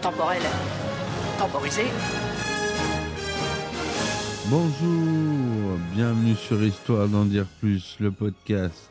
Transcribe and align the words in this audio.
temporel 0.00 0.42
temporisé. 1.38 1.82
Bonjour, 4.46 5.78
bienvenue 5.94 6.34
sur 6.34 6.60
Histoire 6.62 7.08
d'en 7.08 7.26
dire 7.26 7.46
plus, 7.60 7.96
le 8.00 8.10
podcast 8.10 8.90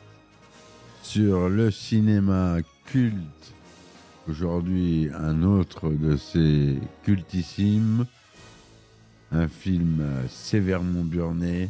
sur 1.02 1.50
le 1.50 1.70
cinéma 1.70 2.56
culte. 2.86 3.54
Aujourd'hui, 4.28 5.10
un 5.14 5.42
autre 5.42 5.90
de 5.90 6.16
ces 6.16 6.78
cultissimes, 7.02 8.06
un 9.30 9.48
film 9.48 10.02
sévèrement 10.30 11.04
burné 11.04 11.68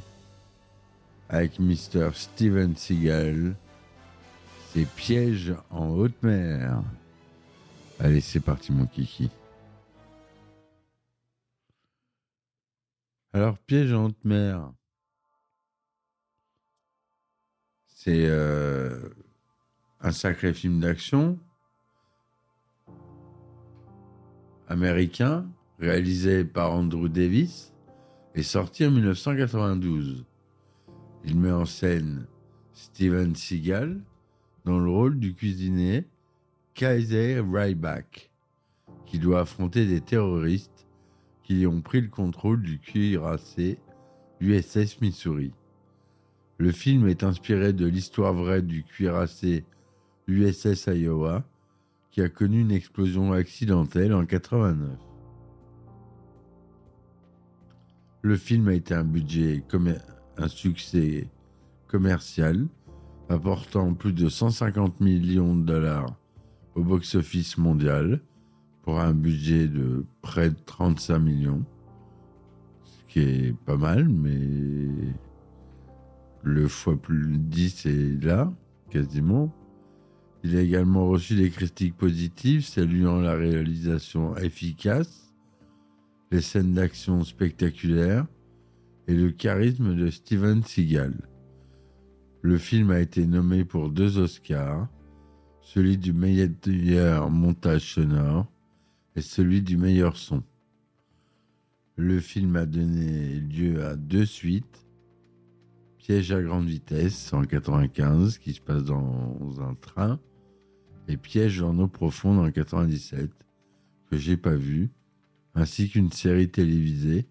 avec 1.28 1.58
Mr. 1.58 2.10
Steven 2.14 2.76
Seagal. 2.76 3.56
C'est 4.72 4.86
Piège 4.86 5.54
en 5.70 5.88
haute 5.88 6.22
mer. 6.22 6.82
Allez, 8.00 8.20
c'est 8.20 8.40
parti 8.40 8.72
mon 8.72 8.86
kiki. 8.86 9.30
Alors, 13.32 13.58
Piège 13.58 13.92
en 13.92 14.06
haute 14.06 14.24
mer, 14.24 14.72
c'est 17.86 18.26
euh, 18.26 19.08
un 20.00 20.12
sacré 20.12 20.52
film 20.52 20.80
d'action 20.80 21.38
américain 24.68 25.46
réalisé 25.78 26.44
par 26.44 26.72
Andrew 26.72 27.08
Davis 27.08 27.72
et 28.34 28.42
sorti 28.42 28.84
en 28.86 28.90
1992. 28.90 30.24
Il 31.24 31.36
met 31.36 31.52
en 31.52 31.64
scène 31.64 32.26
Steven 32.72 33.34
Seagal 33.34 34.00
dans 34.64 34.78
le 34.78 34.90
rôle 34.90 35.18
du 35.18 35.34
cuisinier 35.34 36.06
Kaiser 36.74 37.40
Ryback, 37.40 38.32
qui 39.06 39.20
doit 39.20 39.42
affronter 39.42 39.86
des 39.86 40.00
terroristes 40.00 40.88
qui 41.44 41.68
ont 41.68 41.80
pris 41.80 42.00
le 42.00 42.08
contrôle 42.08 42.62
du 42.62 42.80
cuirassé 42.80 43.78
USS 44.40 45.00
Missouri. 45.00 45.52
Le 46.58 46.72
film 46.72 47.06
est 47.06 47.22
inspiré 47.22 47.72
de 47.72 47.86
l'histoire 47.86 48.34
vraie 48.34 48.60
du 48.60 48.82
cuirassé 48.82 49.64
USS 50.26 50.88
Iowa, 50.88 51.44
qui 52.10 52.22
a 52.22 52.28
connu 52.28 52.62
une 52.62 52.72
explosion 52.72 53.32
accidentelle 53.32 54.12
en 54.12 54.26
89. 54.26 54.98
Le 58.22 58.36
film 58.36 58.66
a 58.66 58.74
été 58.74 58.94
un 58.94 59.04
budget, 59.04 59.62
un 60.38 60.48
succès 60.48 61.28
commercial, 61.86 62.66
apportant 63.28 63.94
plus 63.94 64.12
de 64.12 64.28
150 64.28 64.98
millions 65.00 65.54
de 65.54 65.62
dollars 65.62 66.16
au 66.74 66.82
box-office 66.82 67.58
mondial 67.58 68.20
pour 68.82 69.00
un 69.00 69.14
budget 69.14 69.66
de 69.66 70.04
près 70.22 70.50
de 70.50 70.56
35 70.66 71.18
millions, 71.18 71.64
ce 72.84 73.12
qui 73.12 73.20
est 73.20 73.56
pas 73.64 73.76
mal, 73.76 74.08
mais 74.08 74.88
le 76.42 76.68
fois 76.68 77.00
plus 77.00 77.38
10 77.38 77.86
est 77.86 78.24
là, 78.24 78.52
quasiment. 78.90 79.54
Il 80.42 80.56
a 80.56 80.60
également 80.60 81.08
reçu 81.08 81.36
des 81.36 81.48
critiques 81.48 81.96
positives, 81.96 82.64
saluant 82.64 83.18
la 83.20 83.34
réalisation 83.34 84.36
efficace, 84.36 85.32
les 86.30 86.42
scènes 86.42 86.74
d'action 86.74 87.24
spectaculaires 87.24 88.26
et 89.08 89.14
le 89.14 89.30
charisme 89.30 89.94
de 89.94 90.10
Steven 90.10 90.62
Seagal. 90.62 91.14
Le 92.42 92.58
film 92.58 92.90
a 92.90 93.00
été 93.00 93.26
nommé 93.26 93.64
pour 93.64 93.88
deux 93.88 94.18
Oscars, 94.18 94.88
celui 95.74 95.98
du 95.98 96.12
meilleur 96.12 97.30
montage 97.30 97.94
sonore 97.94 98.46
et 99.16 99.20
celui 99.20 99.60
du 99.60 99.76
meilleur 99.76 100.16
son. 100.16 100.44
Le 101.96 102.20
film 102.20 102.54
a 102.54 102.64
donné 102.64 103.40
lieu 103.40 103.84
à 103.84 103.96
deux 103.96 104.24
suites. 104.24 104.86
Piège 105.98 106.30
à 106.30 106.40
grande 106.40 106.66
vitesse 106.66 107.32
en 107.32 107.42
95 107.42 108.38
qui 108.38 108.52
se 108.52 108.60
passe 108.60 108.84
dans 108.84 109.60
un 109.62 109.74
train 109.74 110.20
et 111.08 111.16
Piège 111.16 111.60
en 111.60 111.76
eau 111.80 111.88
profonde 111.88 112.38
en 112.38 112.52
97 112.52 113.32
que 114.08 114.16
j'ai 114.16 114.36
pas 114.36 114.54
vu 114.54 114.90
ainsi 115.56 115.88
qu'une 115.88 116.12
série 116.12 116.50
télévisée 116.50 117.26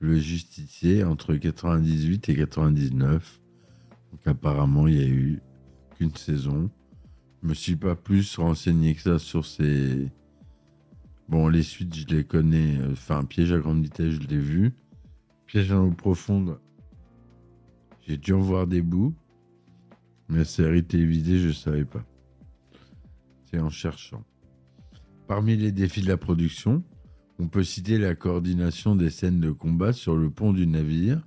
Le 0.00 0.18
Justicier 0.18 1.02
entre 1.02 1.34
98 1.34 2.28
et 2.28 2.36
99. 2.36 3.40
Donc 4.12 4.26
apparemment 4.26 4.86
il 4.86 4.96
y 4.98 5.02
a 5.02 5.08
eu 5.08 5.40
qu'une 5.96 6.14
saison. 6.14 6.70
Je 7.42 7.48
me 7.48 7.54
suis 7.54 7.76
pas 7.76 7.94
plus 7.94 8.36
renseigné 8.36 8.94
que 8.94 9.00
ça 9.00 9.18
sur 9.18 9.46
ces 9.46 10.10
Bon, 11.30 11.46
les 11.46 11.62
suites, 11.62 11.94
je 11.94 12.06
les 12.08 12.24
connais. 12.24 12.80
Enfin, 12.90 13.24
Piège 13.24 13.52
à 13.52 13.58
grande 13.58 13.84
vitesse, 13.84 14.14
je 14.20 14.26
l'ai 14.26 14.36
vu. 14.36 14.72
Piège 15.46 15.70
en 15.70 15.86
eau 15.86 15.92
profonde, 15.92 16.58
j'ai 18.06 18.16
dû 18.16 18.32
en 18.32 18.40
voir 18.40 18.66
des 18.66 18.82
bouts. 18.82 19.14
Mais 20.28 20.44
série 20.44 20.84
télévisée, 20.84 21.38
je 21.38 21.52
savais 21.52 21.84
pas. 21.84 22.04
C'est 23.44 23.60
en 23.60 23.70
cherchant. 23.70 24.24
Parmi 25.28 25.56
les 25.56 25.70
défis 25.70 26.02
de 26.02 26.08
la 26.08 26.16
production, 26.16 26.82
on 27.38 27.46
peut 27.46 27.62
citer 27.62 27.98
la 27.98 28.16
coordination 28.16 28.96
des 28.96 29.10
scènes 29.10 29.38
de 29.38 29.52
combat 29.52 29.92
sur 29.92 30.16
le 30.16 30.30
pont 30.30 30.52
du 30.52 30.66
navire, 30.66 31.24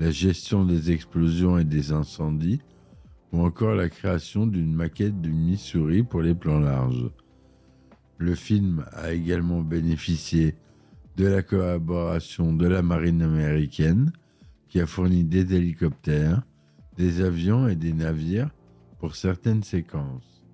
la 0.00 0.10
gestion 0.10 0.64
des 0.64 0.90
explosions 0.90 1.56
et 1.56 1.64
des 1.64 1.92
incendies, 1.92 2.60
ou 3.32 3.42
encore 3.42 3.74
la 3.74 3.88
création 3.88 4.46
d'une 4.46 4.74
maquette 4.74 5.20
du 5.20 5.32
Missouri 5.32 6.02
pour 6.02 6.22
les 6.22 6.34
plans 6.34 6.60
larges. 6.60 7.10
Le 8.18 8.34
film 8.34 8.84
a 8.92 9.12
également 9.12 9.62
bénéficié 9.62 10.54
de 11.16 11.26
la 11.26 11.42
collaboration 11.42 12.52
de 12.52 12.66
la 12.66 12.82
marine 12.82 13.22
américaine, 13.22 14.12
qui 14.68 14.80
a 14.80 14.86
fourni 14.86 15.24
des 15.24 15.54
hélicoptères, 15.54 16.42
des 16.96 17.22
avions 17.22 17.68
et 17.68 17.76
des 17.76 17.92
navires 17.92 18.50
pour 18.98 19.16
certaines 19.16 19.62
séquences. 19.62 20.44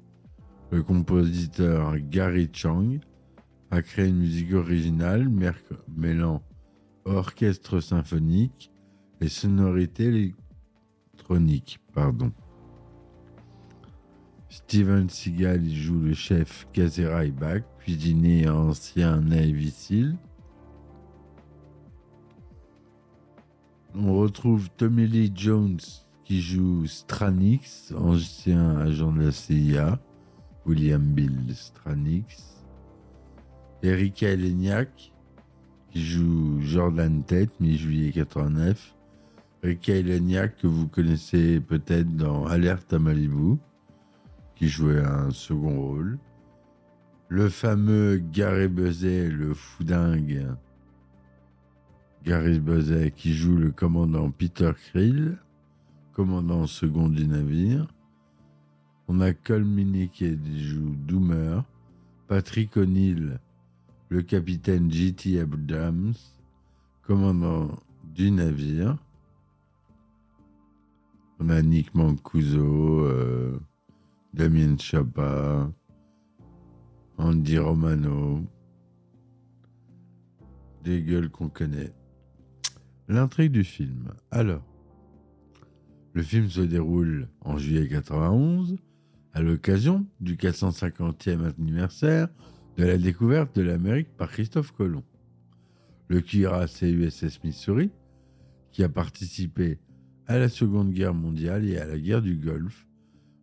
Le 0.70 0.82
compositeur 0.82 1.96
Gary 1.98 2.48
Chang 2.52 2.98
a 3.70 3.82
créé 3.82 4.08
une 4.08 4.18
musique 4.18 4.52
originale 4.52 5.28
mêlant 5.88 6.42
orchestre 7.04 7.80
symphonique 7.80 8.70
et 9.20 9.28
sonorité 9.28 10.34
électronique. 11.14 11.78
Pardon. 11.94 12.32
Steven 14.56 15.10
Seagal 15.10 15.68
joue 15.68 16.00
le 16.00 16.14
chef 16.14 16.66
Kazera 16.72 17.26
Ibak, 17.26 17.62
cuisinier 17.78 18.48
ancien 18.48 19.20
Navy. 19.20 20.16
On 23.94 24.18
retrouve 24.18 24.70
Tommy 24.78 25.06
Lee 25.06 25.30
Jones 25.34 25.78
qui 26.24 26.40
joue 26.40 26.86
Stranix, 26.86 27.92
ancien 27.94 28.78
agent 28.78 29.12
de 29.12 29.24
la 29.24 29.30
CIA, 29.30 29.98
William 30.64 31.02
Bill 31.02 31.54
Stranix. 31.54 32.24
Erika 33.82 34.28
Eleniak 34.28 35.12
qui 35.90 36.02
joue 36.02 36.62
Jordan 36.62 37.22
Tate, 37.24 37.60
mi-juillet 37.60 38.10
89. 38.10 38.94
Erika 39.62 39.92
Eleniak 39.92 40.56
que 40.56 40.66
vous 40.66 40.88
connaissez 40.88 41.60
peut-être 41.60 42.16
dans 42.16 42.46
Alerte 42.46 42.94
à 42.94 42.98
Malibu 42.98 43.58
qui 44.56 44.68
jouait 44.68 45.04
un 45.04 45.30
second 45.30 45.78
rôle. 45.78 46.18
Le 47.28 47.48
fameux 47.48 48.16
Gary 48.16 48.68
Buzet, 48.68 49.28
le 49.28 49.54
foudingue. 49.54 50.46
Gary 52.24 52.58
Buzet 52.58 53.12
qui 53.12 53.34
joue 53.34 53.56
le 53.56 53.70
commandant 53.70 54.30
Peter 54.30 54.72
Krill, 54.88 55.38
commandant 56.12 56.66
second 56.66 57.08
du 57.08 57.26
navire. 57.26 57.86
On 59.08 59.20
a 59.20 59.32
Colmini 59.32 60.08
qui 60.08 60.36
joue 60.58 60.96
Doomer, 61.06 61.62
Patrick 62.26 62.76
O'Neill, 62.76 63.38
le 64.08 64.22
capitaine 64.22 64.90
J.T. 64.90 65.38
Abrams, 65.38 66.14
commandant 67.02 67.68
du 68.02 68.30
navire. 68.30 68.96
On 71.38 71.50
a 71.50 71.60
Nick 71.62 71.94
Mancuso, 71.94 73.04
euh, 73.04 73.60
Damien 74.36 74.76
Chapa, 74.76 75.72
Andy 77.16 77.56
Romano. 77.56 78.44
Des 80.84 81.00
gueules 81.00 81.30
qu'on 81.30 81.48
connaît. 81.48 81.94
L'intrigue 83.08 83.52
du 83.52 83.64
film. 83.64 84.12
Alors, 84.30 84.62
le 86.12 86.22
film 86.22 86.50
se 86.50 86.60
déroule 86.60 87.30
en 87.40 87.56
juillet 87.56 87.88
91 87.88 88.76
à 89.32 89.40
l'occasion 89.40 90.04
du 90.20 90.36
450e 90.36 91.54
anniversaire 91.58 92.28
de 92.76 92.84
la 92.84 92.98
découverte 92.98 93.56
de 93.56 93.62
l'Amérique 93.62 94.14
par 94.18 94.30
Christophe 94.30 94.72
Colomb. 94.72 95.04
Le 96.08 96.20
cuirassé 96.20 96.90
USS 96.90 97.42
Missouri, 97.42 97.90
qui 98.70 98.84
a 98.84 98.90
participé 98.90 99.78
à 100.26 100.38
la 100.38 100.50
Seconde 100.50 100.92
Guerre 100.92 101.14
mondiale 101.14 101.64
et 101.64 101.78
à 101.78 101.86
la 101.86 101.98
guerre 101.98 102.20
du 102.20 102.36
Golfe, 102.36 102.86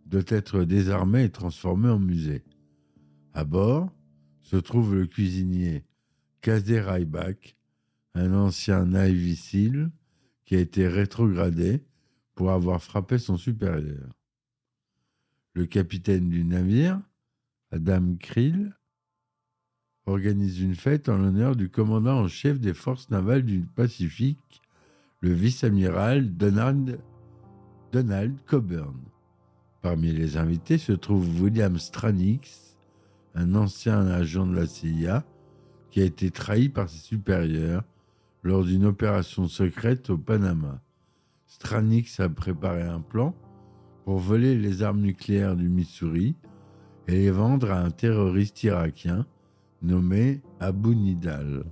doit 0.05 0.21
être 0.27 0.63
désarmé 0.63 1.23
et 1.23 1.29
transformé 1.29 1.89
en 1.89 1.99
musée. 1.99 2.43
À 3.33 3.43
bord 3.43 3.89
se 4.41 4.57
trouve 4.57 4.95
le 4.95 5.07
cuisinier 5.07 5.83
Kazé 6.41 6.83
un 8.15 8.33
ancien 8.33 8.85
Navy 8.85 9.35
SEAL 9.35 9.89
qui 10.45 10.55
a 10.55 10.59
été 10.59 10.87
rétrogradé 10.87 11.81
pour 12.35 12.51
avoir 12.51 12.83
frappé 12.83 13.17
son 13.17 13.37
supérieur. 13.37 14.09
Le 15.53 15.65
capitaine 15.65 16.29
du 16.29 16.43
navire, 16.43 16.99
Adam 17.71 18.15
Krill, 18.19 18.75
organise 20.05 20.59
une 20.59 20.75
fête 20.75 21.09
en 21.09 21.17
l'honneur 21.17 21.55
du 21.55 21.69
commandant 21.69 22.19
en 22.19 22.27
chef 22.27 22.59
des 22.59 22.73
forces 22.73 23.09
navales 23.09 23.45
du 23.45 23.61
Pacifique, 23.61 24.61
le 25.21 25.31
vice-amiral 25.31 26.35
Donald, 26.35 26.99
Donald 27.91 28.35
Coburn. 28.45 28.99
Parmi 29.83 30.13
les 30.13 30.37
invités 30.37 30.77
se 30.77 30.93
trouve 30.93 31.41
William 31.41 31.77
Stranix, 31.77 32.77
un 33.35 33.53
ancien 33.53 34.07
agent 34.07 34.47
de 34.47 34.55
la 34.55 34.65
CIA 34.65 35.25
qui 35.91 35.99
a 35.99 36.05
été 36.05 36.31
trahi 36.31 36.69
par 36.69 36.87
ses 36.87 36.99
supérieurs 36.99 37.83
lors 38.43 38.63
d'une 38.63 38.85
opération 38.85 39.49
secrète 39.49 40.09
au 40.09 40.17
Panama. 40.17 40.81
Stranix 41.47 42.05
a 42.19 42.29
préparé 42.29 42.83
un 42.83 43.01
plan 43.01 43.35
pour 44.05 44.19
voler 44.19 44.55
les 44.55 44.83
armes 44.83 45.01
nucléaires 45.01 45.57
du 45.57 45.67
Missouri 45.67 46.37
et 47.09 47.11
les 47.11 47.31
vendre 47.31 47.69
à 47.69 47.81
un 47.81 47.91
terroriste 47.91 48.63
irakien 48.63 49.25
nommé 49.81 50.41
Abu 50.61 50.95
Nidal. 50.95 51.65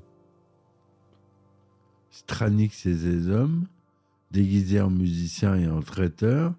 Stranix 2.09 2.85
et 2.85 2.93
ses 2.93 3.29
hommes, 3.29 3.67
déguisés 4.31 4.81
en 4.81 4.89
musiciens 4.89 5.55
et 5.55 5.69
en 5.69 5.79
traiteurs, 5.79 6.53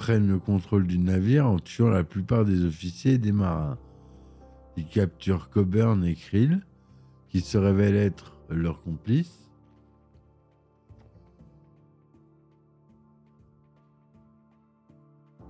prennent 0.00 0.28
le 0.28 0.38
contrôle 0.38 0.86
du 0.86 0.98
navire 0.98 1.46
en 1.46 1.58
tuant 1.58 1.90
la 1.90 2.04
plupart 2.04 2.46
des 2.46 2.64
officiers 2.64 3.12
et 3.12 3.18
des 3.18 3.32
marins. 3.32 3.76
Ils 4.78 4.86
capturent 4.86 5.50
Coburn 5.50 6.02
et 6.06 6.14
Krill, 6.14 6.64
qui 7.28 7.42
se 7.42 7.58
révèlent 7.58 7.96
être 7.96 8.34
leurs 8.48 8.82
complices. 8.82 9.50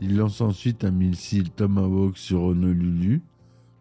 Ils 0.01 0.17
lancent 0.17 0.41
ensuite 0.41 0.83
un 0.83 0.91
missile 0.91 1.51
Tomahawk 1.51 2.19
sur 2.19 2.43
Honolulu 2.43 3.23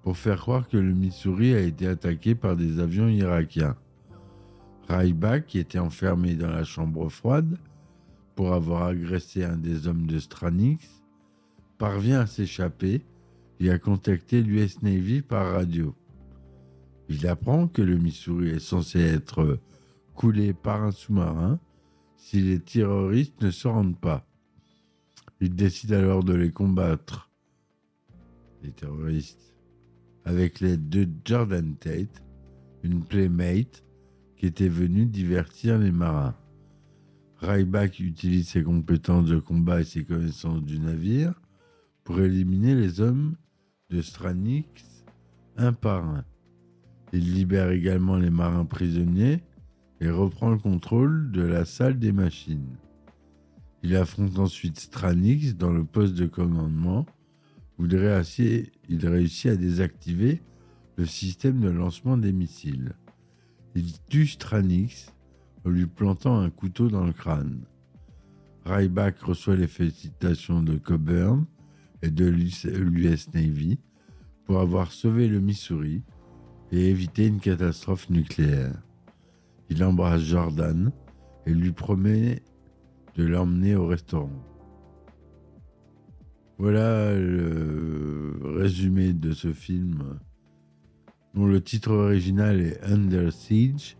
pour 0.04 0.18
faire 0.18 0.40
croire 0.40 0.68
que 0.68 0.78
le 0.78 0.94
Missouri 0.94 1.56
a 1.56 1.62
été 1.62 1.88
attaqué 1.88 2.36
par 2.36 2.56
des 2.56 2.80
avions 2.80 3.08
irakiens. 3.08 3.76
Raibach, 4.88 5.48
qui 5.48 5.58
était 5.58 5.80
enfermé 5.80 6.36
dans 6.36 6.52
la 6.52 6.64
chambre 6.64 7.10
froide 7.10 7.58
pour 8.40 8.54
avoir 8.54 8.84
agressé 8.84 9.44
un 9.44 9.58
des 9.58 9.86
hommes 9.86 10.08
de 10.08 10.18
Stranix, 10.18 10.80
parvient 11.78 12.22
à 12.22 12.26
s'échapper 12.26 13.02
et 13.60 13.70
à 13.70 13.78
contacter 13.78 14.42
l'US 14.42 14.82
Navy 14.82 15.22
par 15.22 15.52
radio. 15.52 15.94
Il 17.10 17.28
apprend 17.28 17.68
que 17.68 17.82
le 17.82 17.98
Missouri 17.98 18.52
est 18.52 18.60
censé 18.60 19.02
être 19.02 19.60
coulé 20.16 20.54
par 20.54 20.84
un 20.84 20.92
sous-marin 20.92 21.60
si 22.16 22.40
les 22.40 22.62
terroristes 22.62 23.42
ne 23.42 23.52
se 23.52 23.68
rendent 23.68 24.00
pas. 24.00 24.26
Il 25.42 25.54
décide 25.54 25.92
alors 25.92 26.24
de 26.24 26.34
les 26.34 26.52
combattre, 26.52 27.30
les 28.64 28.72
terroristes, 28.72 29.54
avec 30.24 30.62
l'aide 30.62 30.88
de 30.88 31.06
Jordan 31.26 31.76
Tate, 31.76 32.24
une 32.84 33.04
playmate 33.04 33.84
qui 34.38 34.46
était 34.46 34.70
venue 34.70 35.08
divertir 35.08 35.78
les 35.78 35.92
marins. 35.92 36.38
Ryback 37.42 38.00
utilise 38.00 38.50
ses 38.50 38.64
compétences 38.64 39.26
de 39.26 39.40
combat 39.40 39.82
et 39.82 39.86
ses 39.86 40.04
connaissances 40.04 40.64
du 40.64 40.80
navire 40.80 41.34
pour 42.04 42.20
éliminer 42.20 42.76
les 42.76 43.00
hommes 43.00 43.36
de 43.90 44.02
Stranix 44.02 44.66
un 45.58 45.74
par 45.74 46.06
un. 46.06 46.26
Il 47.14 47.34
libère 47.34 47.72
également 47.72 48.18
les 48.18 48.30
marins 48.30 48.66
prisonniers 48.66 49.42
et 50.02 50.10
reprend 50.10 50.50
le 50.50 50.58
contrôle 50.58 51.32
de 51.32 51.42
la 51.42 51.66
salle 51.66 51.98
des 51.98 52.12
machines. 52.12 52.78
Il 53.84 53.96
affronte 53.96 54.38
ensuite 54.38 54.80
Stranix 54.80 55.56
dans 55.56 55.72
le 55.72 55.86
poste 55.86 56.16
de 56.16 56.26
commandement 56.26 57.06
où 57.78 57.86
il 57.86 57.96
réussit, 57.96 59.46
à 59.46 59.56
désactiver 59.56 60.42
le 60.98 61.06
système 61.06 61.62
de 61.62 61.70
lancement 61.70 62.18
des 62.18 62.34
missiles. 62.34 62.94
Il 63.76 63.94
tue 64.10 64.28
Stranix 64.28 65.14
lui 65.70 65.86
plantant 65.86 66.40
un 66.40 66.50
couteau 66.50 66.90
dans 66.90 67.06
le 67.06 67.14
crâne. 67.14 67.62
Ryback 68.66 69.20
reçoit 69.22 69.56
les 69.56 69.68
félicitations 69.68 70.62
de 70.62 70.78
Coburn 70.78 71.46
et 72.02 72.10
de 72.10 72.26
l'US 72.26 73.34
Navy 73.34 73.80
pour 74.46 74.60
avoir 74.60 74.92
sauvé 74.92 75.28
le 75.28 75.40
Missouri 75.40 76.04
et 76.72 76.90
évité 76.90 77.28
une 77.28 77.40
catastrophe 77.40 78.10
nucléaire. 78.10 78.82
Il 79.70 79.84
embrasse 79.84 80.22
Jordan 80.22 80.92
et 81.46 81.54
lui 81.54 81.72
promet 81.72 82.42
de 83.16 83.24
l'emmener 83.26 83.76
au 83.76 83.88
restaurant. 83.88 84.44
Voilà 86.58 87.14
le 87.16 88.38
résumé 88.44 89.14
de 89.14 89.32
ce 89.32 89.54
film 89.54 90.20
dont 91.34 91.46
le 91.46 91.62
titre 91.62 91.92
original 91.92 92.60
est 92.60 92.84
Under 92.84 93.32
Siege, 93.32 93.98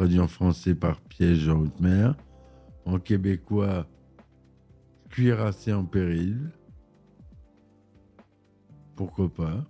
traduit 0.00 0.18
en 0.18 0.28
français 0.28 0.74
par 0.74 0.98
Piège 1.02 1.46
en 1.50 1.60
haute 1.60 2.16
en 2.86 2.98
québécois 2.98 3.86
Cuirassé 5.10 5.74
en 5.74 5.84
péril. 5.84 6.52
Pourquoi 8.96 9.28
pas. 9.28 9.66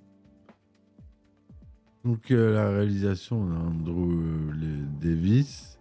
Donc 2.05 2.31
euh, 2.31 2.55
la 2.55 2.71
réalisation 2.71 3.45
d'Andrew 3.45 4.21
euh, 4.53 4.85
Davis, 5.01 5.81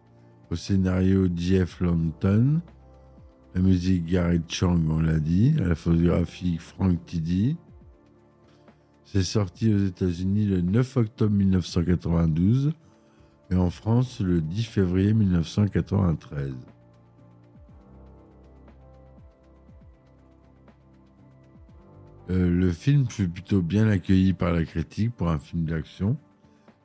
au 0.50 0.56
scénario 0.56 1.28
Jeff 1.36 1.80
Longton, 1.80 2.60
la 3.54 3.62
musique 3.62 4.08
Gary 4.08 4.42
Chang, 4.48 4.82
on 4.90 5.00
l'a 5.00 5.20
dit, 5.20 5.52
la 5.52 5.76
photographie 5.76 6.58
Frank 6.58 7.06
Tiddy. 7.06 7.56
C'est 9.06 9.22
sorti 9.22 9.72
aux 9.72 9.86
États-Unis 9.86 10.46
le 10.46 10.62
9 10.62 10.98
octobre 10.98 11.36
1992 11.36 12.74
et 13.52 13.56
en 13.56 13.70
France 13.70 14.20
le 14.20 14.42
10 14.42 14.64
février 14.64 15.14
1993. 15.14 16.54
Euh, 22.30 22.48
le 22.50 22.72
film 22.72 23.10
fut 23.10 23.28
plutôt 23.28 23.62
bien 23.62 23.88
accueilli 23.88 24.34
par 24.34 24.54
la 24.54 24.64
critique 24.64 25.16
pour 25.16 25.30
un 25.30 25.40
film 25.40 25.66
d'action, 25.66 26.16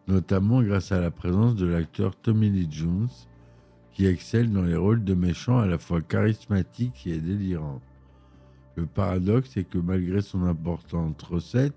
notamment 0.09 0.63
grâce 0.63 0.91
à 0.91 1.01
la 1.01 1.11
présence 1.11 1.55
de 1.55 1.67
l'acteur 1.67 2.17
Tommy 2.17 2.49
Lee 2.49 2.69
Jones, 2.71 3.11
qui 3.93 4.07
excelle 4.07 4.51
dans 4.51 4.63
les 4.63 4.77
rôles 4.77 5.05
de 5.05 5.15
méchants 5.15 5.59
à 5.59 5.67
la 5.67 5.79
fois 5.79 6.01
charismatiques 6.01 7.07
et 7.07 7.19
délirants. 7.19 7.83
Le 8.77 8.87
paradoxe 8.87 9.57
est 9.57 9.65
que 9.65 9.79
malgré 9.79 10.23
son 10.23 10.45
importante 10.45 11.21
recette, 11.23 11.77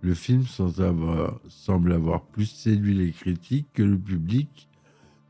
le 0.00 0.14
film 0.14 0.44
semble 0.46 1.92
avoir 1.92 2.24
plus 2.26 2.46
séduit 2.46 2.94
les 2.94 3.12
critiques 3.12 3.68
que 3.72 3.82
le 3.82 3.98
public 3.98 4.68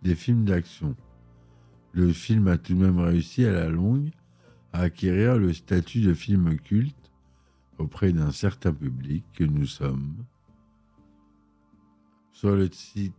des 0.02 0.14
films 0.14 0.44
d'action. 0.44 0.94
Le 1.92 2.12
film 2.12 2.48
a 2.48 2.58
tout 2.58 2.75
de 2.75 2.78
même 2.78 2.98
réussi 2.98 3.44
à 3.44 3.52
la 3.52 3.68
longue 3.68 4.10
à 4.72 4.80
acquérir 4.82 5.38
le 5.38 5.52
statut 5.52 6.02
de 6.02 6.12
film 6.12 6.56
culte 6.58 7.10
auprès 7.78 8.12
d'un 8.12 8.30
certain 8.30 8.72
public 8.72 9.25
que 9.34 9.44
nous 9.44 9.66
sommes. 9.66 10.25
Sur 12.32 12.54
le 12.54 12.70
site 12.70 13.14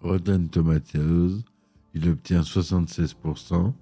Rotten 0.00 0.48
Tomatoes, 0.48 1.42
il 1.94 2.08
obtient 2.08 2.42
76%. 2.42 3.72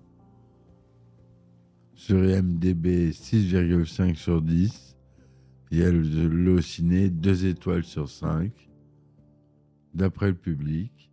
Sur 1.95 2.25
IMDB, 2.25 3.11
6,5 3.11 4.15
sur 4.15 4.41
10. 4.41 4.88
Et 5.71 5.91
le 5.91 6.61
ciné 6.63 7.11
2 7.11 7.47
étoiles 7.47 7.85
sur 7.85 8.09
5. 8.09 8.53
D'après 9.95 10.29
le 10.29 10.37
public, 10.37 11.11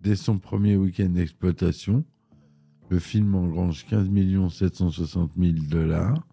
dès 0.00 0.16
son 0.16 0.38
premier 0.38 0.76
week-end 0.76 1.10
d'exploitation, 1.10 2.04
Le 2.92 2.98
film 2.98 3.34
engrange 3.34 3.86
15 3.86 4.10
760 4.50 5.32
000 5.38 5.52
dollars, 5.70 6.28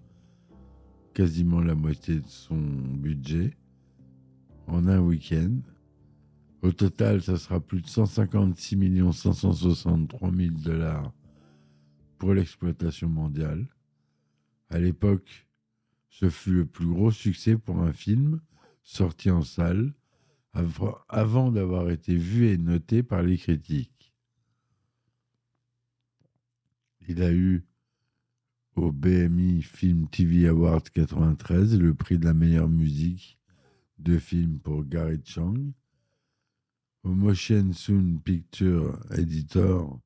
quasiment 1.14 1.62
la 1.62 1.74
moitié 1.74 2.20
de 2.20 2.28
son 2.28 2.58
budget, 2.58 3.56
en 4.68 4.86
un 4.90 5.00
week-end. 5.00 5.62
Au 6.62 6.74
total, 6.74 7.22
ça 7.22 7.38
sera 7.38 7.62
plus 7.62 7.82
de 7.82 7.88
156 7.88 8.78
563 9.14 10.32
000 10.36 10.56
dollars 10.58 11.14
pour 12.18 12.34
l'exploitation 12.34 13.08
mondiale. 13.08 13.66
À 14.70 14.80
l'époque, 14.80 15.48
ce 16.10 16.30
fut 16.30 16.52
le 16.52 16.66
plus 16.66 16.88
gros 16.88 17.12
succès 17.12 17.58
pour 17.58 17.80
un 17.80 17.94
film 17.94 18.42
sorti 18.84 19.30
en 19.30 19.44
salle 19.44 19.94
avant 20.54 21.52
d'avoir 21.52 21.90
été 21.90 22.16
vu 22.16 22.48
et 22.48 22.58
noté 22.58 23.04
par 23.04 23.22
les 23.22 23.38
critiques. 23.38 24.14
Il 27.08 27.22
a 27.24 27.32
eu 27.32 27.66
au 28.76 28.92
BMI 28.92 29.62
Film 29.62 30.08
TV 30.08 30.48
Award 30.48 30.90
93 30.90 31.80
le 31.80 31.94
prix 31.94 32.18
de 32.18 32.26
la 32.26 32.34
meilleure 32.34 32.70
musique 32.70 33.40
de 33.98 34.18
film 34.18 34.60
pour 34.60 34.86
Gary 34.86 35.20
Chang. 35.24 35.74
Au 37.04 37.14
Motion 37.14 37.72
Soon 37.74 38.20
Picture 38.24 39.00
Editor 39.12 40.00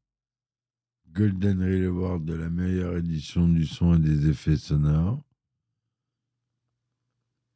Golden 1.12 1.62
Reel 1.62 1.86
Award 1.86 2.25
de 2.25 2.33
la 2.33 2.50
meilleure 2.50 2.98
édition 2.98 3.48
du 3.48 3.65
son 3.65 3.95
et 3.95 4.00
des 4.00 4.29
effets 4.29 4.57
sonores. 4.57 5.24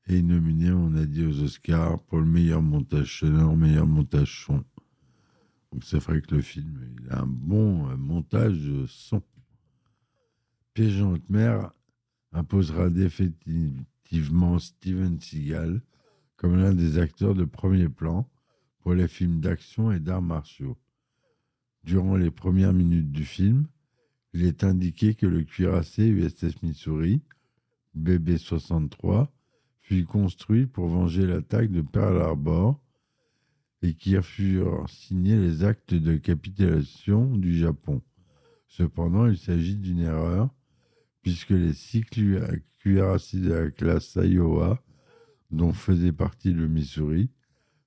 Et 0.09 0.21
nominé, 0.21 0.71
on 0.71 0.95
a 0.95 1.05
dit, 1.05 1.25
aux 1.25 1.41
Oscars 1.41 1.99
pour 2.03 2.19
le 2.19 2.25
meilleur 2.25 2.61
montage 2.61 3.19
sonore, 3.19 3.57
meilleur 3.57 3.87
montage 3.87 4.45
son. 4.45 4.63
Donc 5.71 5.83
c'est 5.83 5.99
vrai 5.99 6.21
que 6.21 6.35
le 6.35 6.41
film 6.41 6.79
il 6.97 7.11
a 7.11 7.21
un 7.21 7.27
bon 7.27 7.89
euh, 7.89 7.97
montage 7.97 8.57
son. 8.87 9.21
Piège 10.73 11.01
en 11.01 11.13
haute 11.13 11.29
mer 11.29 11.71
imposera 12.31 12.89
définitivement 12.89 14.59
Steven 14.59 15.19
Seagal 15.19 15.81
comme 16.37 16.55
l'un 16.57 16.73
des 16.73 16.99
acteurs 16.99 17.35
de 17.35 17.43
premier 17.43 17.89
plan 17.89 18.29
pour 18.79 18.93
les 18.93 19.07
films 19.07 19.41
d'action 19.41 19.91
et 19.91 19.99
d'arts 19.99 20.21
martiaux. 20.21 20.77
Durant 21.83 22.15
les 22.15 22.31
premières 22.31 22.73
minutes 22.73 23.11
du 23.11 23.25
film, 23.25 23.67
il 24.33 24.45
est 24.45 24.63
indiqué 24.63 25.15
que 25.15 25.25
le 25.25 25.43
cuirassé 25.43 26.05
USS 26.07 26.61
Missouri, 26.61 27.21
BB-63, 27.97 29.27
fut 29.87 30.05
construit 30.05 30.65
pour 30.65 30.87
venger 30.87 31.25
l'attaque 31.25 31.71
de 31.71 31.81
Pearl 31.81 32.21
Harbor 32.21 32.79
et 33.81 33.93
qui 33.93 34.21
furent 34.21 34.89
signés 34.89 35.37
les 35.37 35.63
actes 35.63 35.93
de 35.93 36.17
capitulation 36.17 37.37
du 37.37 37.57
Japon. 37.57 38.01
Cependant, 38.67 39.27
il 39.27 39.37
s'agit 39.37 39.75
d'une 39.75 39.99
erreur, 39.99 40.49
puisque 41.21 41.51
les 41.51 41.73
six 41.73 42.03
cuirassés 42.79 43.39
de 43.39 43.53
la 43.53 43.71
classe 43.71 44.15
Iowa, 44.15 44.83
dont 45.51 45.71
faisait 45.71 46.11
partie 46.11 46.51
le 46.51 46.67
Missouri, 46.67 47.29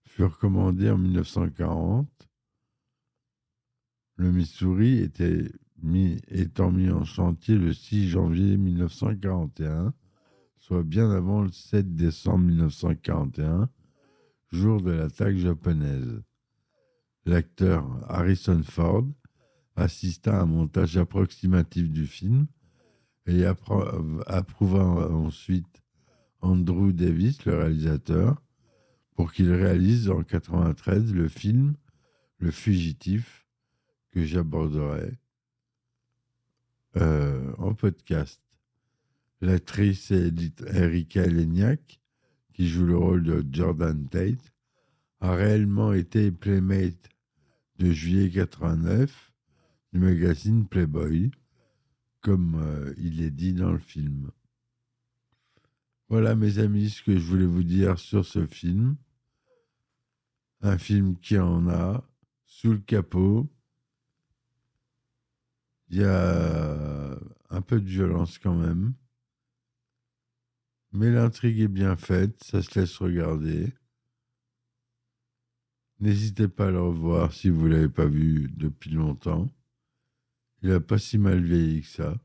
furent 0.04 0.38
commandés 0.38 0.90
en 0.90 0.98
1940 0.98 2.08
le 4.20 4.32
Missouri 4.32 4.98
était 4.98 5.50
étant 6.28 6.70
mis 6.70 6.90
en 6.90 7.04
chantier 7.04 7.56
le 7.56 7.72
6 7.72 8.10
janvier 8.10 8.58
1941, 8.58 9.94
soit 10.60 10.82
bien 10.82 11.10
avant 11.10 11.42
le 11.42 11.50
7 11.50 11.94
décembre 11.96 12.44
1941, 12.44 13.68
jour 14.52 14.80
de 14.82 14.92
l'attaque 14.92 15.36
japonaise. 15.36 16.22
L'acteur 17.24 17.84
Harrison 18.08 18.62
Ford 18.62 19.06
assista 19.74 20.38
à 20.38 20.42
un 20.42 20.46
montage 20.46 20.96
approximatif 20.96 21.90
du 21.90 22.06
film 22.06 22.46
et 23.26 23.44
approuva 23.44 25.10
ensuite 25.10 25.82
Andrew 26.42 26.92
Davis, 26.92 27.44
le 27.46 27.58
réalisateur, 27.58 28.42
pour 29.14 29.32
qu'il 29.32 29.50
réalise 29.50 30.08
en 30.08 30.18
1993 30.18 31.12
le 31.14 31.28
film 31.28 31.74
Le 32.38 32.50
Fugitif, 32.50 33.46
que 34.10 34.24
j'aborderai 34.24 35.18
euh, 36.96 37.52
en 37.58 37.74
podcast. 37.74 38.40
L'actrice 39.40 40.10
Erika 40.10 41.26
Leniak, 41.26 42.00
qui 42.52 42.68
joue 42.68 42.84
le 42.84 42.96
rôle 42.96 43.22
de 43.22 43.44
Jordan 43.50 44.08
Tate, 44.08 44.52
a 45.20 45.34
réellement 45.34 45.92
été 45.92 46.30
Playmate 46.30 47.08
de 47.78 47.90
juillet 47.90 48.30
89 48.30 49.32
du 49.92 50.00
magazine 50.00 50.66
Playboy, 50.66 51.30
comme 52.20 52.56
euh, 52.56 52.94
il 52.98 53.22
est 53.22 53.30
dit 53.30 53.54
dans 53.54 53.72
le 53.72 53.78
film. 53.78 54.30
Voilà 56.08 56.34
mes 56.34 56.58
amis 56.58 56.90
ce 56.90 57.02
que 57.02 57.16
je 57.16 57.24
voulais 57.24 57.46
vous 57.46 57.62
dire 57.62 57.98
sur 57.98 58.26
ce 58.26 58.46
film. 58.46 58.96
Un 60.60 60.76
film 60.76 61.16
qui 61.16 61.38
en 61.38 61.68
a 61.68 62.04
sous 62.44 62.72
le 62.72 62.78
capot 62.78 63.48
il 65.90 65.98
y 65.98 66.04
a 66.04 67.18
un 67.50 67.60
peu 67.62 67.80
de 67.80 67.88
violence 67.88 68.38
quand 68.38 68.54
même. 68.54 68.94
Mais 70.92 71.10
l'intrigue 71.10 71.60
est 71.60 71.68
bien 71.68 71.96
faite, 71.96 72.42
ça 72.42 72.62
se 72.62 72.78
laisse 72.78 72.96
regarder. 72.96 73.72
N'hésitez 76.00 76.48
pas 76.48 76.68
à 76.68 76.70
le 76.70 76.80
revoir 76.80 77.32
si 77.32 77.48
vous 77.48 77.68
ne 77.68 77.74
l'avez 77.74 77.88
pas 77.88 78.06
vu 78.06 78.50
depuis 78.56 78.90
longtemps. 78.90 79.48
Il 80.62 80.70
n'a 80.70 80.80
pas 80.80 80.98
si 80.98 81.18
mal 81.18 81.42
vieilli 81.42 81.82
que 81.82 81.88
ça. 81.88 82.18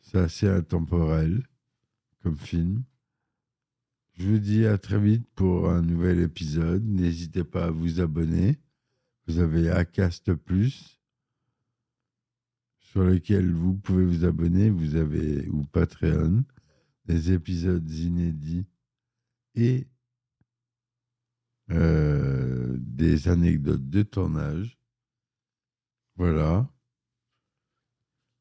C'est 0.00 0.18
assez 0.18 0.48
intemporel 0.48 1.46
comme 2.22 2.36
film. 2.36 2.82
Je 4.14 4.26
vous 4.26 4.38
dis 4.38 4.66
à 4.66 4.78
très 4.78 4.98
vite 4.98 5.28
pour 5.34 5.68
un 5.68 5.82
nouvel 5.82 6.20
épisode. 6.20 6.84
N'hésitez 6.84 7.44
pas 7.44 7.66
à 7.66 7.70
vous 7.70 8.00
abonner. 8.00 8.58
Vous 9.26 9.38
avez 9.38 9.70
Acast 9.70 10.32
Plus 10.34 10.98
sur 12.78 13.04
lequel 13.04 13.52
vous 13.52 13.74
pouvez 13.74 14.04
vous 14.04 14.24
abonner. 14.24 14.70
Vous 14.70 14.96
avez, 14.96 15.46
ou 15.48 15.64
Patreon, 15.64 16.44
des 17.06 17.32
épisodes 17.32 17.88
inédits 17.90 18.66
et 19.54 19.86
euh, 21.70 22.76
des 22.78 23.28
anecdotes 23.28 23.88
de 23.88 24.02
tournage. 24.02 24.78
Voilà. 26.16 26.68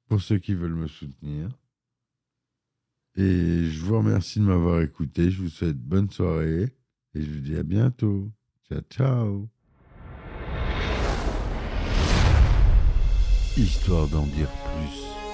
Pour 0.08 0.22
ceux 0.22 0.38
qui 0.38 0.54
veulent 0.54 0.76
me 0.76 0.88
soutenir. 0.88 1.50
Et 3.16 3.66
je 3.66 3.80
vous 3.82 3.98
remercie 3.98 4.40
de 4.40 4.46
m'avoir 4.46 4.82
écouté. 4.82 5.32
Je 5.32 5.42
vous 5.42 5.50
souhaite 5.50 5.78
bonne 5.78 6.10
soirée 6.10 6.76
et 7.14 7.22
je 7.22 7.32
vous 7.32 7.40
dis 7.40 7.56
à 7.56 7.64
bientôt. 7.64 8.32
Ciao, 8.68 8.82
ciao. 8.90 9.50
histoire 13.58 14.08
d'en 14.08 14.26
dire 14.28 14.50
plus. 14.50 15.25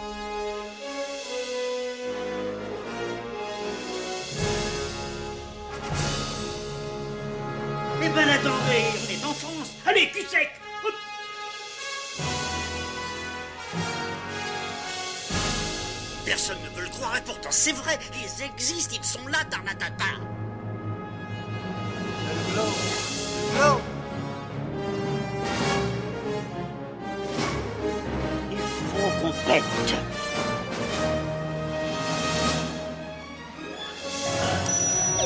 Ben 8.13 8.27
attendez, 8.27 8.85
on 8.97 9.11
est 9.11 9.25
en 9.25 9.33
France. 9.33 9.71
Allez, 9.85 10.09
cul 10.09 10.25
sec. 10.27 10.51
Personne 16.25 16.57
ne 16.63 16.75
veut 16.75 16.83
le 16.83 16.89
croire 16.89 17.17
et 17.17 17.21
pourtant 17.21 17.49
c'est 17.51 17.73
vrai, 17.73 17.97
ils 18.13 18.43
existent, 18.43 18.95
ils 18.97 19.03
sont 19.03 19.27
là, 19.27 19.39
Tarnatata. 19.49 20.05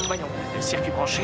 Voyons, 0.07 0.27
circuit 0.59 0.91
branché, 0.91 1.23